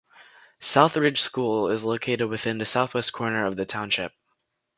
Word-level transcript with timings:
South 0.59 0.97
Ridge 0.97 1.21
School 1.21 1.67
is 1.69 1.83
located 1.83 2.27
within 2.27 2.57
the 2.57 2.65
southwest 2.65 3.13
corner 3.13 3.45
of 3.45 3.55
the 3.55 3.67
township. 3.67 4.11